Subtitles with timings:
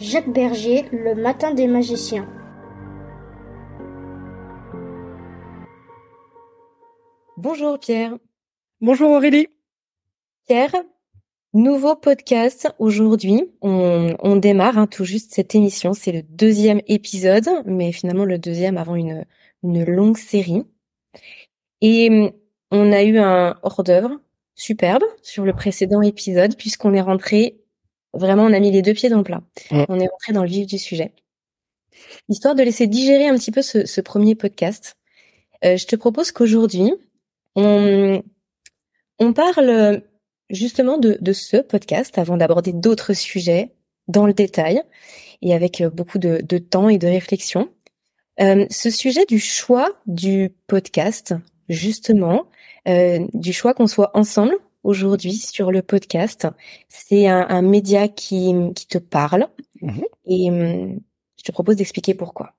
[0.00, 2.28] Jacques Berger, Le Matin des magiciens.
[7.36, 8.16] Bonjour Pierre.
[8.80, 9.48] Bonjour Aurélie.
[10.46, 10.72] Pierre,
[11.52, 13.50] nouveau podcast aujourd'hui.
[13.60, 15.94] On, démarre hein, tout juste cette émission.
[15.94, 19.24] C'est le deuxième épisode, mais finalement le deuxième avant une,
[19.64, 20.62] une longue série.
[21.80, 22.32] Et
[22.70, 24.20] on a eu un hors d'œuvre
[24.54, 27.58] superbe sur le précédent épisode puisqu'on est rentré
[28.14, 29.42] Vraiment, on a mis les deux pieds dans le plat.
[29.70, 31.12] On est rentré dans le vif du sujet.
[32.28, 34.96] Histoire de laisser digérer un petit peu ce, premier podcast,
[35.64, 36.92] euh, je te propose qu'aujourd'hui,
[37.56, 38.22] on,
[39.18, 40.02] on parle
[40.50, 43.74] justement de, de ce podcast avant d'aborder d'autres sujets
[44.06, 44.82] dans le détail
[45.42, 47.68] et avec beaucoup de, de temps et de réflexion.
[48.40, 51.34] Euh, ce sujet du choix du podcast,
[51.68, 52.46] justement,
[52.86, 54.54] euh, du choix qu'on soit ensemble
[54.88, 56.48] aujourd'hui sur le podcast.
[56.88, 59.48] C'est un, média qui, qui te parle
[59.82, 60.02] mhm.
[60.26, 61.00] et hum,
[61.36, 62.54] je te propose d'expliquer pourquoi.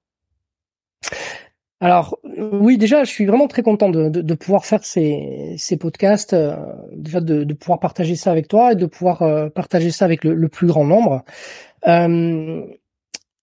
[1.81, 6.33] Alors oui, déjà, je suis vraiment très content de, de, pouvoir faire ces, ces podcasts,
[6.33, 6.57] euh,
[6.91, 10.25] déjà de, de, pouvoir partager ça avec toi et de pouvoir euh, partager ça avec
[10.25, 11.23] le, le plus grand nombre.
[11.87, 12.65] Euh,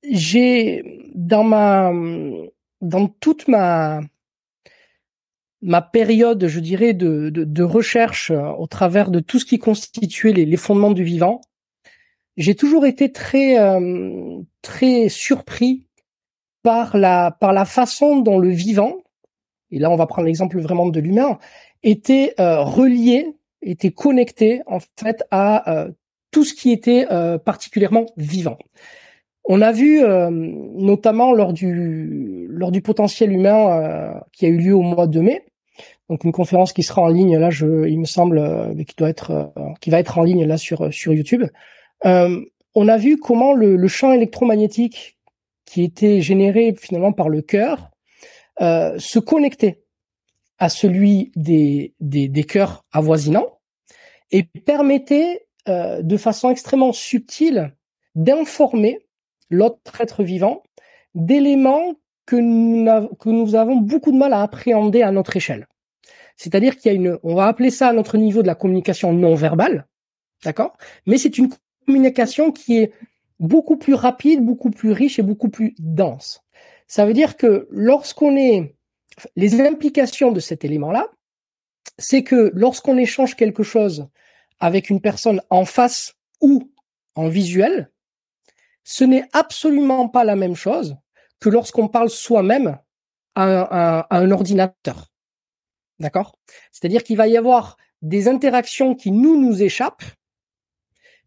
[0.09, 1.91] j'ai dans ma
[2.83, 4.01] dans toute ma
[5.63, 10.33] ma période, je dirais, de, de, recherche euh, au travers de tout ce qui constituait
[10.33, 11.41] les, fondements du vivant,
[12.37, 15.87] j'ai toujours été très euh, très surpris
[16.63, 18.97] par la par la façon dont le vivant,
[19.71, 21.39] et là on va prendre l'exemple vraiment de l'humain,
[21.83, 25.89] était euh, relié, était connecté en fait à
[26.31, 27.07] tout ce qui était
[27.45, 28.59] particulièrement vivant.
[29.49, 35.21] On a vu notamment lors du potentiel humain qui a eu lieu au mois de
[35.21, 35.45] mai,
[36.09, 39.09] donc une conférence qui sera en ligne là, je, il me semble, euh, qui doit
[39.09, 41.45] être, euh, qui va être en ligne là sur sur YouTube.
[42.05, 45.19] Euh, on a vu comment le, champ électromagnétique
[45.65, 47.91] qui était généré finalement par le cœur
[48.61, 49.83] euh, se connectait
[50.59, 53.59] à celui des des, cœurs avoisinants
[54.31, 57.75] et permettait euh, de façon extrêmement subtile
[58.15, 59.01] d'informer
[59.51, 60.63] l'autre être vivant
[61.15, 61.95] d'éléments
[62.27, 65.69] que nous, avons beaucoup de mal à appréhender à notre échelle.
[66.37, 69.13] C'est-à-dire qu'il y a une, on va appeler ça à notre niveau de la communication
[69.13, 69.87] non verbale,
[70.45, 70.77] d'accord?
[71.07, 71.51] Mais c'est une
[71.87, 72.93] communication qui est
[73.39, 76.43] beaucoup plus rapide, beaucoup plus riche et beaucoup plus dense.
[76.89, 78.75] Ça veut dire que lorsqu'on est,
[79.37, 81.09] les implications de cet élément-là,
[81.99, 84.09] c'est que lorsqu'on échange quelque chose
[84.61, 86.71] avec une personne en face ou
[87.15, 87.91] en visuel,
[88.89, 90.97] ce n'est absolument pas la même chose
[91.41, 92.79] que lorsqu'on parle soi-même
[93.35, 95.11] à, un ordinateur.
[95.99, 96.39] D'accord?
[96.71, 100.05] C'est-à-dire qu'il va y avoir des interactions qui nous nous échappent,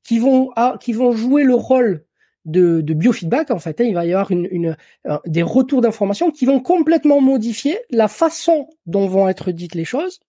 [0.04, 2.06] qui vont qui vont jouer le rôle
[2.46, 3.82] de, biofeedback en fait.
[3.82, 3.84] Hein.
[3.84, 9.08] il va y avoir euh, des retours d'informations qui vont complètement modifier la façon dont
[9.08, 10.22] vont être dites les choses,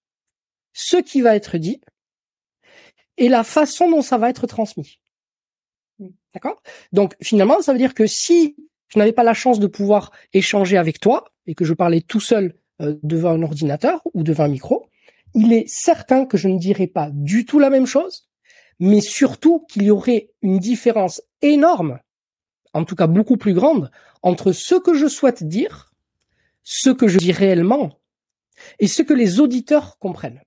[0.73, 1.81] ce qui va être dit
[3.19, 5.00] et la façon dont ça va être transmis.
[6.35, 6.63] D'accord?
[6.93, 8.57] Donc finalement, ça veut dire que si
[8.89, 12.21] je n'avais pas la chance de pouvoir échanger avec toi et que je parlais tout
[12.21, 14.89] seul euh, devant un ordinateur ou devant un micro,
[15.35, 18.29] il est certain que je ne dirais pas du tout la même chose,
[18.79, 21.99] mais surtout qu'il y aurait une différence énorme,
[22.73, 23.91] en tout cas beaucoup plus grande,
[24.23, 25.93] entre ce que je souhaite dire,
[26.63, 28.01] ce que je dis réellement,
[28.79, 30.41] et ce que les auditeurs comprennent.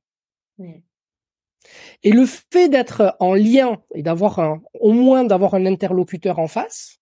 [2.04, 6.48] Et le fait d'être en lien et d'avoir un, au moins d'avoir un interlocuteur en
[6.48, 7.00] face,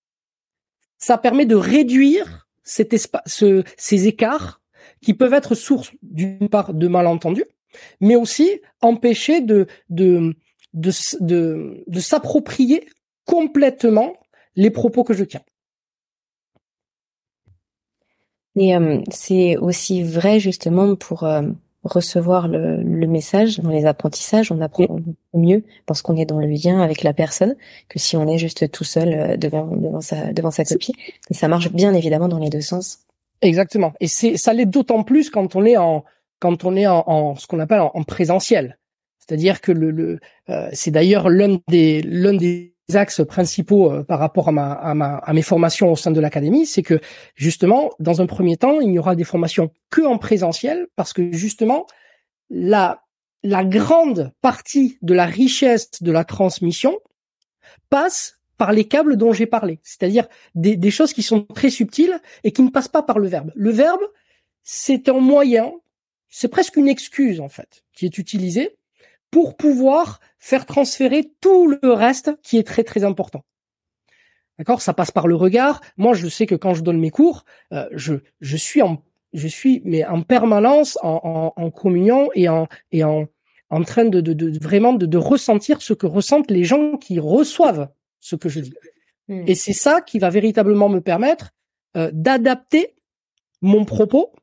[0.97, 4.61] ça permet de réduire ces écarts
[5.01, 7.45] qui peuvent être source d'une part de malentendus,
[7.99, 9.67] mais aussi empêcher de
[11.99, 12.87] s'approprier
[13.25, 14.13] complètement
[14.55, 15.41] les propos que je tiens.
[18.55, 21.43] Et euh, c'est aussi vrai justement pour euh,
[21.83, 24.99] recevoir le, le, message dans les apprentissages, on apprend
[25.33, 27.55] mieux parce qu'on est dans le lien avec la personne
[27.89, 30.93] que si on est juste tout seul euh, devant devant sa devant sa copie.
[31.29, 32.99] Et ça marche bien évidemment dans les deux sens.
[33.41, 33.93] Exactement.
[33.99, 36.03] Et c'est ça l'est d'autant plus quand on est en
[36.39, 38.77] quand on est en, en ce qu'on appelle en, présentiel.
[39.17, 40.19] C'est-à-dire que le, le
[40.49, 44.93] euh, c'est d'ailleurs l'un des l'un des axes principaux euh, par rapport à ma, à
[44.93, 46.99] ma à mes formations au sein de l'académie, c'est que
[47.35, 51.31] justement dans un premier temps, il n'y aura des formations que en présentiel parce que
[51.31, 51.85] justement
[52.49, 53.03] la
[53.43, 56.99] la grande partie de la richesse de la transmission
[57.89, 62.21] passe par les câbles dont j'ai parlé, c'est-à-dire des, des, choses qui sont très subtiles
[62.43, 63.51] et qui ne passent pas par le verbe.
[63.55, 64.01] Le verbe,
[64.61, 65.71] c'est un moyen,
[66.29, 68.77] c'est presque une excuse en fait, qui est utilisée
[69.31, 73.43] pour pouvoir faire transférer tout le reste qui est très très important.
[74.59, 74.81] D'accord?
[74.81, 75.81] Ça passe par le regard.
[75.97, 79.47] Moi, je sais que quand je donne mes cours, euh, je, je suis en je
[79.47, 83.27] suis mais en permanence en, en, en communion et en et en
[83.69, 87.19] en train de, de, de vraiment de, de, ressentir ce que ressentent les gens qui
[87.19, 87.87] reçoivent
[88.19, 88.73] ce que je dis.
[89.29, 89.45] Hmm.
[89.47, 91.51] Et c'est ça qui va véritablement me permettre
[91.95, 92.95] euh, d'adapter
[93.61, 94.33] mon propos,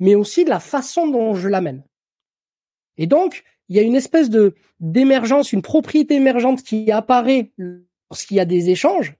[0.00, 1.84] mais aussi de la façon dont je l'amène.
[2.98, 7.52] Et donc, il y a une espèce de d'émergence, une propriété émergente qui apparaît
[8.10, 9.14] lorsqu'il y a des échanges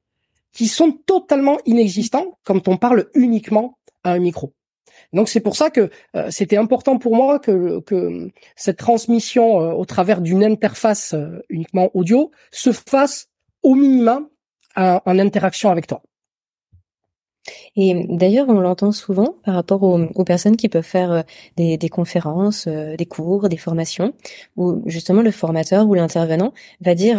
[0.53, 4.53] qui sont totalement inexistants quand on parle uniquement à un micro.
[5.13, 7.83] Donc c'est pour ça que euh, c'était important pour moi que,
[8.57, 13.29] cette transmission euh, au travers d'une interface euh, uniquement audio se fasse
[13.63, 14.29] au minimum
[14.75, 16.03] en interaction avec toi.
[17.77, 21.25] Et d'ailleurs, on l'entend souvent par rapport aux, personnes qui peuvent faire
[21.57, 24.15] des, des conférences, des cours, des formations,
[24.57, 27.19] où justement le formateur ou l'intervenant va dire,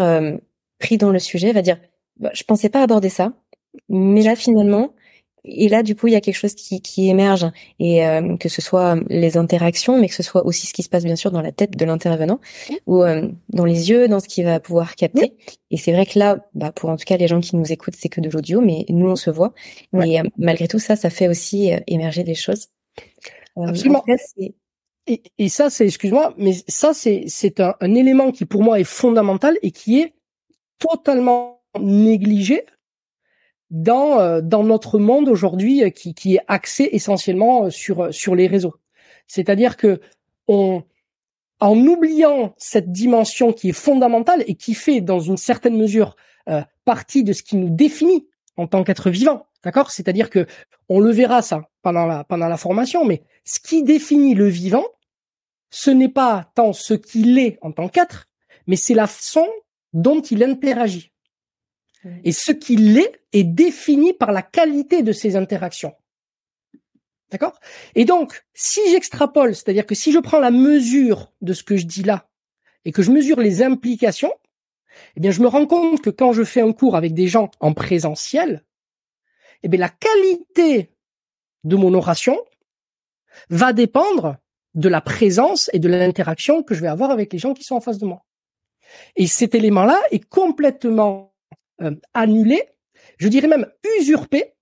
[0.79, 1.77] pris dans le sujet, va dire,
[2.19, 3.33] bah, je pensais pas aborder ça,
[3.89, 4.93] mais là finalement,
[5.45, 7.45] et là, du coup, il y a quelque chose qui, qui émerge,
[7.79, 10.89] et euh, que ce soit les interactions, mais que ce soit aussi ce qui se
[10.89, 12.39] passe bien sûr dans la tête de l'intervenant,
[12.87, 15.35] ou euh, dans les yeux, dans ce qu'il va pouvoir capter.
[15.69, 17.95] Et c'est vrai que là, bah, pour en tout cas les gens qui nous écoutent,
[17.97, 19.53] c'est que de l'audio, mais nous on se voit.
[19.91, 22.67] Mais euh, malgré tout ça, ça fait aussi émerger des choses.
[23.57, 24.03] Absolument.
[25.07, 28.79] et, et, ça, c'est, excuse-moi, mais ça, c'est, c'est un, un élément qui pour moi
[28.79, 30.13] est fondamental et qui est
[30.79, 32.65] totalement négligé
[33.73, 38.35] dans euh, dans notre monde aujourd'hui euh, qui, qui est axé essentiellement euh, sur sur
[38.35, 38.75] les réseaux.
[39.27, 39.99] C'est-à-dire que
[40.47, 40.83] on
[41.59, 46.15] en oubliant cette dimension qui est fondamentale et qui fait dans une certaine mesure
[46.83, 48.27] partie de ce qui nous définit
[48.57, 49.91] en tant qu'être vivant, d'accord?
[49.91, 50.45] C'est-à-dire que
[50.89, 54.83] on le verra ça pendant la pendant la formation, mais ce qui définit le vivant,
[55.69, 58.27] ce n'est pas tant ce qu'il est en tant qu'être,
[58.67, 59.47] mais c'est la façon
[59.93, 61.12] dont il interagit.
[62.23, 65.93] Et ce qu'il est est défini par la qualité de ses interactions.
[67.31, 67.59] D'accord?
[67.95, 71.85] Et donc, si j'extrapole, c'est-à-dire que si je prends la mesure de ce que je
[71.85, 72.29] dis là
[72.85, 74.33] et que je mesure les implications,
[75.15, 77.49] eh bien, je me rends compte que quand je fais un cours avec des gens
[77.59, 78.63] en présentiel,
[79.63, 80.91] eh bien, la qualité
[81.63, 82.37] de mon oration
[83.49, 84.37] va dépendre
[84.75, 87.75] de la présence et de l'interaction que je vais avoir avec les gens qui sont
[87.75, 88.25] en face de moi.
[89.15, 91.32] Et cet élément-là est complètement
[91.81, 92.61] euh, annulé,
[93.17, 93.67] je dirais même
[93.99, 94.53] usurpé,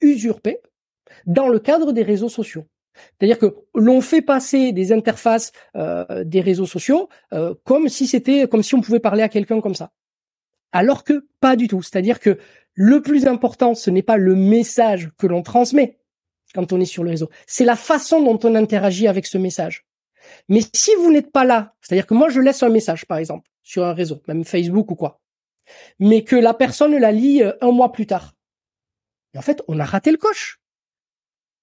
[0.00, 0.60] usurpé
[1.26, 2.66] dans le cadre des réseaux sociaux.
[3.18, 8.48] C'est-à-dire que l'on fait passer des interfaces euh, des réseaux sociaux euh, comme si c'était
[8.48, 9.92] comme si on pouvait parler à quelqu'un comme ça.
[10.72, 11.82] Alors que pas du tout.
[11.82, 12.38] C'est-à-dire que
[12.74, 15.98] le plus important, ce n'est pas le message que l'on transmet
[16.54, 19.86] quand on est sur le réseau, c'est la façon dont on interagit avec ce message.
[20.48, 23.48] Mais si vous n'êtes pas là, c'est-à-dire que moi je laisse un message par exemple
[23.62, 25.19] sur un réseau, même Facebook ou quoi,
[25.98, 28.34] mais que la personne la lit euh, un mois plus tard,
[29.34, 30.60] et en fait on a raté le coche.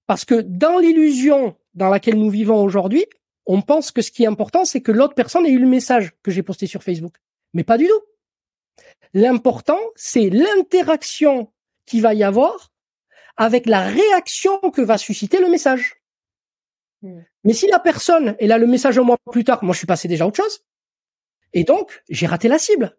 [0.06, 3.06] Parce que dans l'illusion dans laquelle nous vivons aujourd'hui,
[3.46, 6.14] on pense que ce qui est important, c'est que l'autre personne ait eu le message
[6.24, 7.16] que j'ai posté sur Facebook.
[7.54, 8.84] Mais pas du tout.
[9.14, 11.52] L'important, c'est l'interaction
[11.86, 12.72] qui va y avoir
[13.38, 16.02] avec la réaction que va susciter le message.
[17.02, 17.22] Hmm.
[17.44, 19.88] Mais si la personne, elle a le message un mois plus tard, moi je suis
[19.88, 20.66] passé déjà à autre chose.
[21.54, 22.98] Et donc, j'ai raté la cible.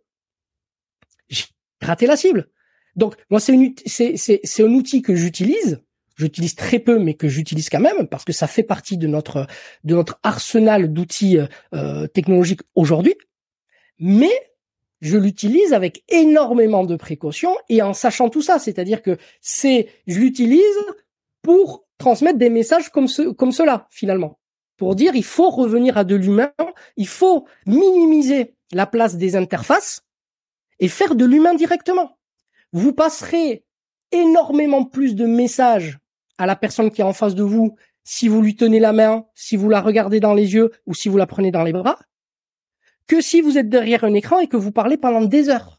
[1.29, 1.45] J'ai
[1.81, 2.49] raté la cible.
[2.97, 5.83] Donc, moi, c'est, un outil que j'utilise.
[6.17, 9.47] J'utilise très peu, mais que j'utilise quand même parce que ça fait partie de notre
[9.85, 11.39] de notre arsenal d'outils
[11.73, 13.15] euh, technologiques aujourd'hui.
[14.01, 14.33] Mais
[15.01, 18.59] je l'utilise avec énormément de précautions et en sachant tout ça.
[18.59, 20.61] C'est-à-dire que c'est, je l'utilise
[21.43, 24.41] pour transmettre des messages comme ce, comme cela, finalement.
[24.77, 26.53] Pour dire, il faut revenir à de l'humain,
[26.97, 30.03] il faut minimiser la place des interfaces
[30.81, 32.19] et faire de l'humain directement.
[32.73, 33.65] Vous passerez
[34.13, 35.99] énormément plus de messages
[36.39, 39.27] à la personne qui est en face de vous si vous lui tenez la main,
[39.35, 41.99] si vous la regardez dans les yeux ou si vous la prenez dans les bras,
[43.07, 45.79] que si vous êtes derrière un écran et que vous parlez pendant des heures.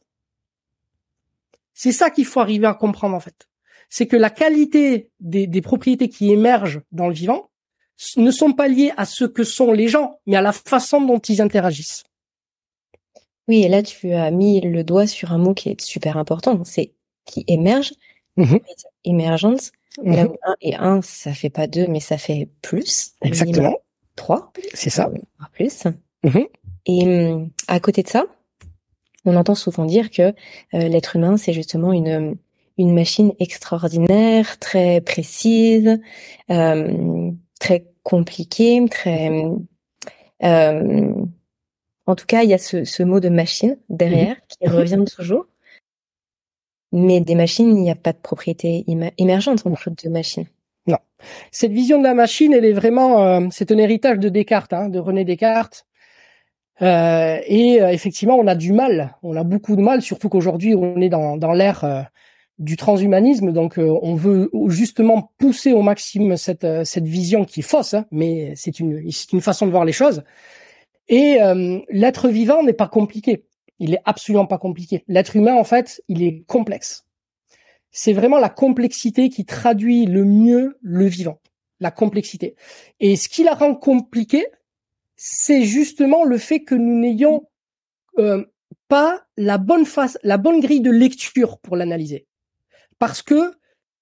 [1.73, 3.47] C'est ça qu'il faut arriver à comprendre en fait.
[3.89, 7.49] C'est que la qualité des, propriétés qui émergent dans le vivant
[8.17, 11.19] ne sont pas liées à ce que sont les gens, mais à la façon dont
[11.19, 12.03] ils interagissent.
[13.49, 16.63] Oui, et là tu as mis le doigt sur un mot qui est super important,
[16.63, 16.93] c'est
[17.25, 17.93] qui émerge,
[18.37, 18.57] mmh
[19.03, 19.71] émergence.
[20.03, 23.13] Mmh là un et un, ça fait pas deux, mais ça fait plus.
[23.23, 23.75] Exactement.
[24.15, 24.53] Trois.
[24.75, 25.09] C'est ça.
[25.53, 25.85] Plus.
[26.23, 26.39] Mmh
[26.85, 28.25] et hum, à côté de ça,
[29.25, 30.33] on entend souvent dire que euh,
[30.87, 32.37] l'être humain, c'est justement une,
[32.77, 35.99] une machine extraordinaire, très précise,
[36.51, 39.43] euh, très compliquée, très...
[40.43, 41.13] Euh,
[42.09, 44.41] en tout cas, il y a ce, ce mot de machine derrière mhm.
[44.49, 45.45] qui revient toujours.
[46.91, 48.83] Mais des machines, il n'y a pas de propriété
[49.17, 50.47] émergente entre deux machines.
[50.87, 50.97] Non.
[51.51, 54.97] Cette vision de la machine, elle est vraiment, c'est un héritage de Descartes, hein, de
[54.97, 55.85] René Descartes,
[56.81, 60.75] euh, et euh, effectivement, on a du mal, on a beaucoup de mal, surtout qu'aujourd'hui
[60.75, 62.01] on est dans, dans l'ère euh,
[62.57, 67.93] du transhumanisme, donc on veut justement pousser au maximum cette, cette vision qui est fausse,
[67.93, 70.23] hein, mais c'est une, c'est une façon de voir les choses.
[71.09, 71.39] Et
[71.89, 73.43] l'être vivant n'est pas compliqué,
[73.79, 75.03] il est absolument pas compliqué.
[75.07, 77.05] L'être humain, en fait, il est complexe.
[77.91, 81.39] C'est vraiment la complexité qui traduit le mieux le vivant,
[81.79, 82.55] la complexité.
[82.99, 84.45] Et ce qui la rend compliqué,
[85.15, 87.47] c'est justement le fait que nous n'ayons
[88.19, 88.45] euh,
[88.87, 92.27] pas la bonne face, la bonne grille de lecture pour l'analyser,
[92.99, 93.53] parce que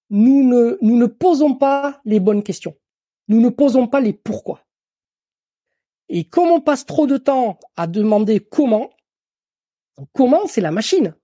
[0.10, 2.76] nous ne nous ne posons pas les bonnes questions,
[3.30, 4.67] nous ne posons pas les pourquoi.
[6.10, 8.90] Et comme on passe trop de temps à demander comment,
[10.14, 11.16] comment c'est la machine.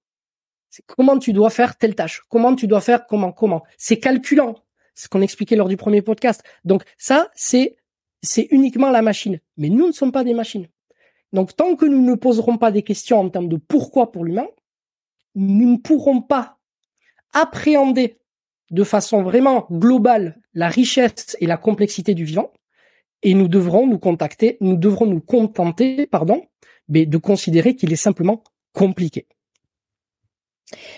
[0.69, 3.63] C'est comment tu dois faire telle tâche, comment tu dois faire comment comment.
[3.77, 4.55] C'est calculant,
[4.95, 6.43] ce qu'on expliquait lors du premier podcast.
[6.65, 7.77] Donc ça, c'est
[8.23, 9.39] c'est uniquement la machine.
[9.57, 10.67] Mais nous ne sommes pas des machines.
[11.33, 14.47] Donc tant que nous ne poserons pas des questions en termes de pourquoi pour l'humain,
[15.35, 16.57] nous ne pourrons pas
[17.33, 18.19] appréhender
[18.71, 22.51] de façon vraiment globale la richesse et la complexité du vivant.
[23.23, 26.43] Et nous devrons nous contacter, nous devrons nous contenter, pardon,
[26.89, 29.25] mais de considérer qu'il est simplement compliqué.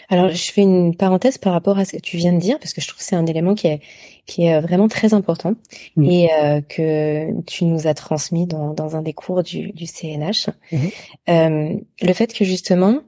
[0.10, 2.74] Alors, je fais une parenthèse par rapport à ce que tu viens de dire, parce
[2.74, 3.82] que je trouve que c'est un élément qui est,
[4.25, 5.55] qui est euh, vraiment très important
[6.01, 10.50] et euh, que tu nous as transmis dans, dans un des cours du, du CNH.
[10.72, 10.77] Mmh
[11.29, 13.01] euh, le fait que justement,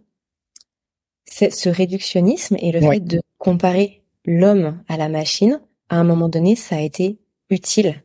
[1.26, 6.56] ce réductionnisme et le fait de comparer l'homme à la machine, à un moment donné,
[6.56, 7.20] ça a été
[7.50, 8.02] utile.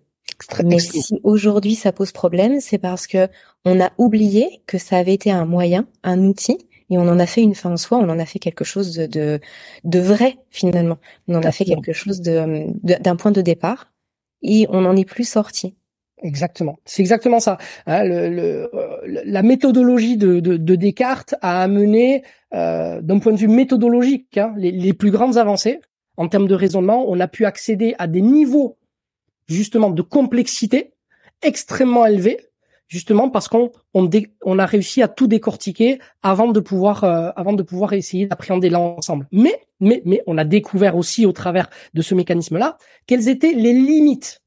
[0.65, 3.29] Mais si aujourd'hui ça pose problème, c'est parce que
[3.65, 6.59] on a oublié que ça avait été un moyen, un outil
[6.91, 8.95] et on en a fait une fin en soi, on en a fait quelque chose
[8.95, 9.41] de,
[9.85, 10.99] de, vrai finalement.
[11.27, 13.91] On en a fait quelque chose de, d'un point de départ
[14.43, 15.75] et on n'en est plus sorti.
[16.23, 17.59] Exactement, c'est exactement ça.
[17.87, 18.71] Hein, le,
[19.05, 22.23] la méthodologie de, de, Descartes a amené,
[22.55, 25.81] euh, d'un point de vue méthodologique, hein, les, les plus grandes avancées
[26.17, 27.07] en termes de raisonnement.
[27.09, 28.77] On a pu accéder à des niveaux
[29.53, 30.95] justement de complexité
[31.43, 32.39] extrêmement élevés
[32.93, 37.63] justement parce qu'on on, a réussi à tout décortiquer avant de pouvoir euh, avant de
[37.63, 39.27] pouvoir essayer d'appréhender l'ensemble.
[39.33, 43.73] Mais mais mais on a découvert aussi au travers de ce mécanisme-là quelles étaient les
[43.73, 44.43] limites,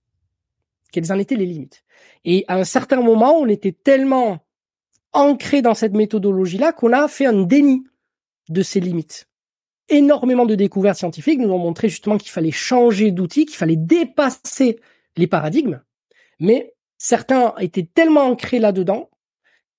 [0.91, 1.83] quelles en étaient les limites.
[2.24, 4.38] Et à un certain moment, on était tellement
[5.12, 7.83] ancré dans cette méthodologie-là qu'on a fait un déni
[8.50, 9.27] de ses limites.
[9.89, 14.79] Énormément de découvertes scientifiques nous ont montré justement qu'il fallait changer d'outils, qu'il fallait dépasser
[15.17, 15.81] les paradigmes,
[16.39, 19.10] mais certains étaient tellement ancrés là-dedans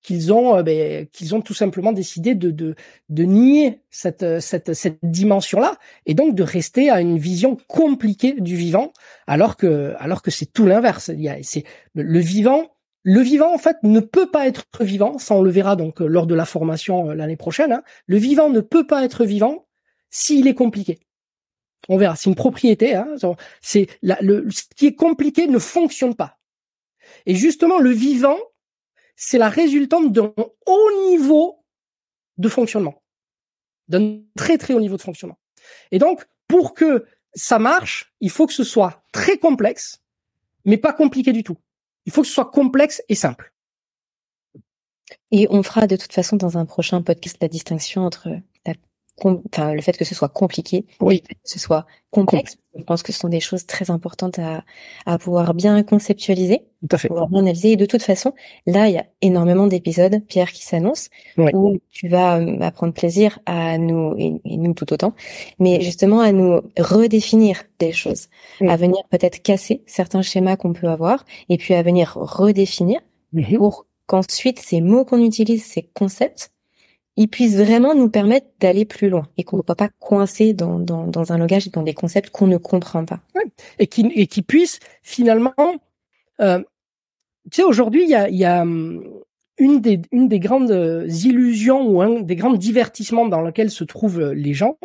[0.07, 2.77] qu'ils ont euh, ben, qu'ils ont tout simplement décidé de de,
[3.09, 5.77] de nier cette cette cette dimension là
[6.07, 8.93] et donc de rester à une vision compliquée du vivant
[9.27, 11.65] alors que alors que c'est tout l'inverse il y a c'est
[11.95, 12.71] le vivant
[13.03, 16.07] le vivant en fait ne peut pas être vivant ça on le verra donc euh,
[16.07, 17.83] lors de la formation euh, l'année prochaine hein.
[18.07, 19.67] le vivant ne peut pas être vivant
[20.09, 21.01] s'il est compliqué
[21.89, 23.07] on verra c'est une propriété hein.
[23.61, 26.39] c'est le ce qui est compliqué ne fonctionne pas
[27.27, 28.39] et justement le vivant
[29.17, 31.65] c'est la résultante d'un haut niveau
[32.37, 33.03] de fonctionnement,
[33.89, 35.39] d'un très très haut niveau de fonctionnement.
[35.91, 40.03] Et donc, pour que ça marche, il faut que ce soit très complexe,
[40.65, 41.57] mais pas compliqué du tout.
[42.05, 43.53] Il faut que ce soit complexe et simple.
[45.31, 48.29] Et on fera de toute façon dans un prochain podcast la distinction entre
[49.25, 51.23] enfin le fait que ce soit compliqué, oui.
[51.23, 52.57] que ce soit complexe.
[52.77, 54.63] Je pense que ce sont des choses très importantes à,
[55.07, 57.09] à pouvoir bien conceptualiser, Tout à fait.
[57.09, 57.73] pouvoir bien analyser.
[57.73, 58.35] Et de toute façon,
[58.67, 61.09] là, il y a énormément d'épisodes, Pierre, qui s'annoncent,
[61.39, 65.15] où tu vas, euh, prendre plaisir à nous, et, nous tout autant,
[65.59, 68.29] mais justement à nous redéfinir des choses,
[68.61, 73.01] à venir peut-être casser certains schémas qu'on peut avoir, et puis à venir redéfinir
[73.33, 73.57] mhm.
[73.57, 76.51] pour qu'ensuite ces mots qu'on utilise, ces concepts,
[77.17, 80.79] ils puissent vraiment nous permettre d'aller plus loin et qu'on ne soit pas coincé dans,
[80.79, 83.21] dans, dans, un langage et dans des concepts qu'on ne comprend pas.
[83.79, 85.55] Et qui et qui puissent finalement,
[86.41, 86.59] euh,
[87.51, 89.03] tu sais, aujourd'hui il y a, y a hum,
[89.59, 94.33] une des une des grandes illusions ou un des grands divertissements dans lesquels se trouvent
[94.33, 94.79] les gens.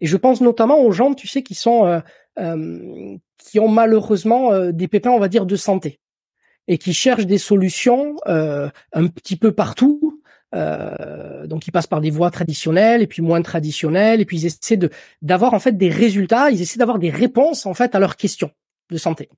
[0.00, 2.00] Et je pense notamment aux gens, tu sais, qui sont euh,
[2.38, 6.00] euh, qui ont malheureusement euh, des pépins, on va dire, de santé
[6.68, 10.01] et qui cherchent des solutions euh, un petit peu partout
[10.54, 14.46] euh, donc ils passent par des voies traditionnelles et puis moins traditionnelles et puis ils
[14.46, 14.90] essaient de
[15.22, 18.50] d'avoir en fait des résultats, ils essaient d'avoir des réponses en fait à leurs questions
[18.90, 19.28] de santé.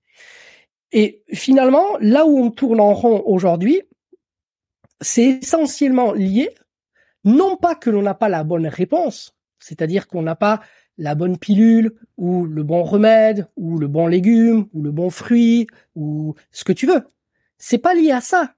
[0.92, 3.82] Et finalement, là où on tourne en rond aujourd'hui,
[5.00, 6.50] c'est essentiellement lié
[7.24, 10.60] non pas que l'on n'a pas la bonne réponse, c'est-à-dire qu'on n'a pas
[10.98, 15.66] la bonne pilule ou le bon remède ou le bon légume ou le bon fruit
[15.96, 17.06] ou ce que tu veux.
[17.58, 18.54] C'est pas lié à ça.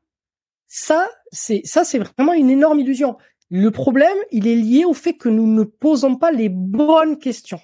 [0.69, 1.63] Ça, c'est
[1.99, 3.17] vraiment une énorme illusion.
[3.51, 7.61] Le problème, il est lié au fait que nous ne posons pas les bonnes questions.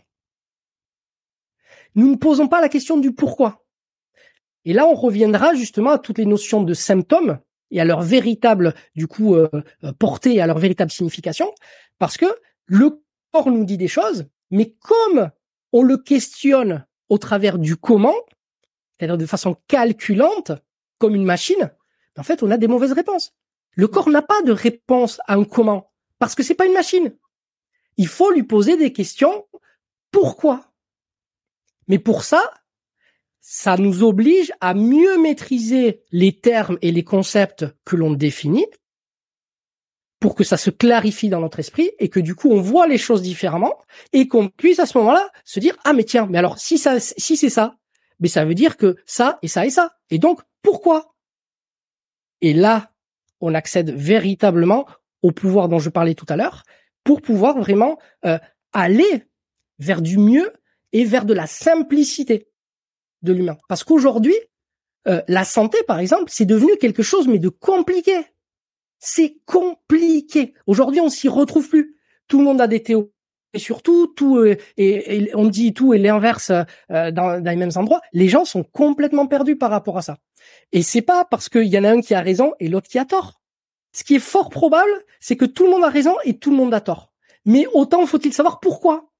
[1.94, 3.64] Nous ne posons pas la question du pourquoi.
[4.64, 7.38] Et là, on reviendra justement à toutes les notions de symptômes
[7.70, 9.48] et à leur véritable, du coup, euh,
[9.82, 11.52] euh, portée, à leur véritable signification,
[11.98, 12.26] parce que
[12.66, 15.30] le corps nous dit des choses, mais comme
[15.72, 18.14] on le questionne au travers du comment,
[18.98, 20.52] c'est-à-dire de façon calculante,
[20.98, 21.72] comme une machine,
[22.18, 23.34] en fait, on a des mauvaises réponses.
[23.74, 27.16] Le corps n'a pas de réponse à un comment parce que c'est pas une machine.
[27.96, 29.46] Il faut lui poser des questions.
[30.10, 30.72] Pourquoi?
[31.88, 32.42] Mais pour ça,
[33.40, 38.66] ça nous oblige à mieux maîtriser les termes et les concepts que l'on définit
[40.20, 42.98] pour que ça se clarifie dans notre esprit et que du coup on voit les
[42.98, 43.76] choses différemment
[44.12, 47.00] et qu'on puisse à ce moment-là se dire ah mais tiens mais alors si ça
[47.00, 47.76] si c'est ça
[48.20, 51.11] mais ça veut dire que ça et ça et ça et donc pourquoi?
[52.42, 52.92] Et là,
[53.40, 54.86] on accède véritablement
[55.22, 56.64] au pouvoir dont je parlais tout à l'heure
[57.04, 58.38] pour pouvoir vraiment euh,
[58.72, 59.24] aller
[59.78, 60.52] vers du mieux
[60.92, 62.48] et vers de la simplicité
[63.22, 63.56] de l'humain.
[63.68, 64.34] Parce qu'aujourd'hui,
[65.08, 68.20] euh, la santé, par exemple, c'est devenu quelque chose mais de compliqué.
[68.98, 70.54] C'est compliqué.
[70.66, 71.96] Aujourd'hui, on s'y retrouve plus.
[72.28, 73.11] Tout le monde a des théories
[73.54, 74.44] et surtout tout
[74.76, 76.50] et, on dit tout et l'inverse
[76.90, 78.00] euh, dans, dans, les mêmes endroits.
[78.12, 80.18] Les gens sont complètement perdus par rapport à ça.
[80.72, 82.98] Et c'est pas parce qu'il y en a un qui a raison et l'autre qui
[82.98, 83.40] a tort.
[83.92, 86.56] Ce qui est fort probable, c'est que tout le monde a raison et tout le
[86.56, 87.12] monde a tort.
[87.44, 89.10] Mais autant faut-il savoir pourquoi.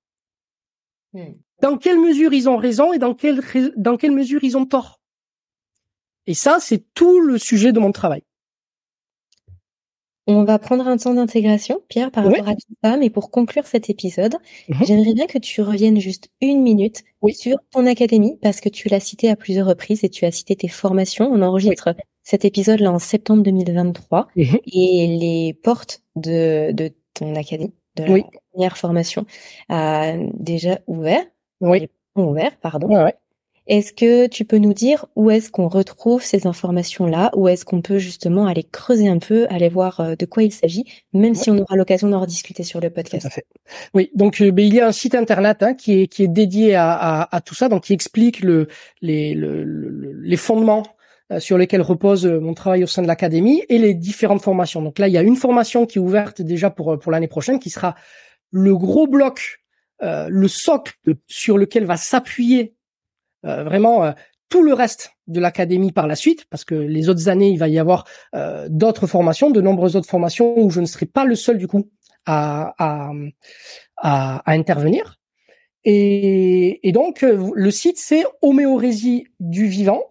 [1.12, 1.34] Hmm.
[1.60, 3.42] Dans quelle mesure ils ont raison et dans quelle
[3.76, 5.00] dans quelle mesure ils ont tort.
[6.26, 8.22] Et ça, c'est tout le sujet de mon travail.
[10.26, 13.66] On va prendre un temps d'intégration, Pierre, par rapport à tout ça, mais pour conclure
[13.66, 14.36] cet épisode,
[14.68, 14.84] mhm.
[14.86, 19.00] j'aimerais bien que tu reviennes juste une minute sur ton académie, parce que tu l'as
[19.00, 21.28] cité à plusieurs reprises et tu as cité tes formations.
[21.32, 24.58] On enregistre cet épisode-là en septembre 2023 mhm.
[24.72, 29.26] et les portes de, de ton académie, de la première formation,
[29.68, 31.24] a déjà ouvert.
[31.60, 31.88] Oui.
[32.14, 33.08] Ouvert, pardon.
[33.66, 37.30] Est-ce que tu peux nous dire où est-ce qu'on retrouve ces informations-là?
[37.34, 40.52] Où est-ce qu'on peut justement aller creuser un peu, aller voir euh, de quoi il
[40.52, 43.28] s'agit, même si on aura l'occasion d'en rediscuter sur le podcast?
[43.94, 46.28] Oui, donc euh, ben, il y a un site internet hein, qui, est, qui est
[46.28, 48.68] dédié à, à, à, tout ça, donc qui explique le,
[49.00, 50.82] les, le, les fondements
[51.30, 54.82] euh, sur lesquels repose mon travail au sein de l'académie et les différentes formations.
[54.82, 57.58] Donc là, il y a une formation qui est ouverte déjà pour pour l'année prochaine,
[57.58, 57.94] qui sera
[58.52, 59.60] le gros bloc,
[60.02, 60.94] euh, le socle
[61.26, 62.74] sur lequel va s'appuyer
[63.42, 64.12] vraiment euh,
[64.48, 67.68] tout le reste de l'académie par la suite, parce que les autres années, il va
[67.68, 68.04] y avoir
[68.68, 71.88] d'autres formations, de nombreuses autres formations où je ne serai pas le seul du coup
[72.26, 73.12] à, à,
[73.96, 75.18] à, intervenir.
[75.84, 80.02] Et, et, donc, le site, c'est homéorésie du vivant.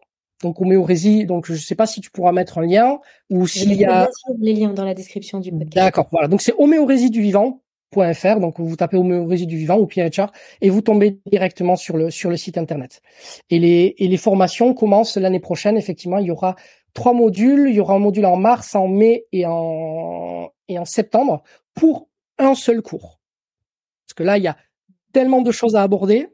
[0.41, 3.73] Donc, homéorésie, donc je ne sais pas si tu pourras mettre un lien ou s'il
[3.73, 4.09] y a...
[4.39, 5.75] les liens dans la description du podcast.
[5.75, 6.27] D'accord, voilà.
[6.27, 7.61] Donc, c'est homéorésie du vivant
[7.93, 12.09] .fr, donc vous tapez homéorésie du vivant ou Etchard et vous tombez directement sur le
[12.09, 13.01] sur le site internet.
[13.49, 15.77] Et les et les formations commencent l'année prochaine.
[15.77, 16.55] Effectivement, il y aura
[16.93, 17.69] trois modules.
[17.69, 22.07] Il y aura un module en mars, en mai et en et en septembre pour
[22.37, 23.19] un seul cours.
[24.07, 24.57] Parce que là, il y a
[25.13, 26.29] tellement de choses à aborder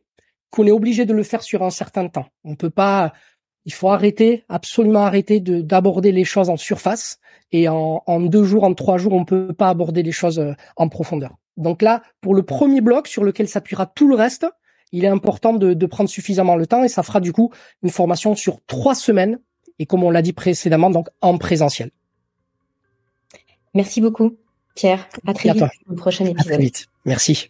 [0.51, 2.27] qu'on est obligé de le faire sur un certain temps.
[2.43, 3.13] On peut pas.
[3.65, 7.19] Il faut arrêter, absolument arrêter de d'aborder les choses en surface
[7.51, 10.53] et en, en deux jours, en trois jours, on peut pas aborder les choses euh,
[10.75, 11.35] en profondeur.
[11.57, 14.45] Donc là, pour le premier bloc sur lequel s'appuiera tout le reste,
[14.91, 17.51] il est important de, prendre suffisamment le temps et ça fera du coup
[17.83, 19.39] une formation sur trois semaines
[19.79, 21.91] et comme on l'a dit précédemment, donc en présentiel.
[23.73, 24.37] Merci beaucoup,
[24.75, 25.07] Pierre.
[25.25, 26.47] À très vite au prochain épisode.
[26.47, 26.87] À très vite.
[27.05, 27.47] Merci.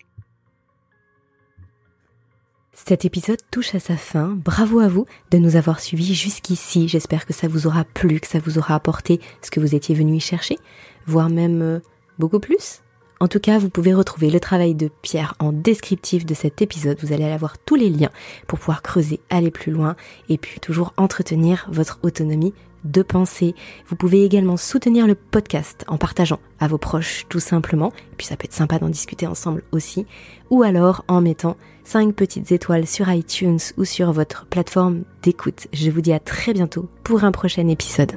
[2.73, 4.29] Cet épisode touche à sa fin.
[4.29, 6.87] Bravo à vous de nous avoir suivis jusqu'ici.
[6.87, 9.93] J'espère que ça vous aura plu, que ça vous aura apporté ce que vous étiez
[9.93, 10.57] venu y chercher,
[11.05, 11.79] voire même euh,
[12.17, 12.81] beaucoup plus.
[13.19, 16.99] En tout cas, vous pouvez retrouver le travail de Pierre en descriptif de cet épisode.
[17.01, 18.11] Vous allez avoir tous les liens
[18.45, 19.95] pour pouvoir creuser, aller plus loin
[20.29, 22.53] et puis toujours entretenir votre autonomie
[22.83, 23.55] de pensée.
[23.87, 27.91] Vous pouvez également soutenir le podcast en partageant à vos proches tout simplement.
[28.13, 30.05] Et puis ça peut être sympa d'en discuter ensemble aussi.
[30.51, 35.67] Ou alors en mettant 5 petites étoiles sur iTunes ou sur votre plateforme d'écoute.
[35.73, 38.11] Je vous dis à très bientôt pour un prochain épisode.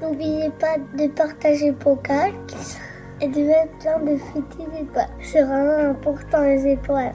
[0.00, 1.72] N'oubliez pas de partager
[3.22, 5.08] et de mettre plein de petites étoiles.
[5.22, 7.14] C'est vraiment important les étoiles.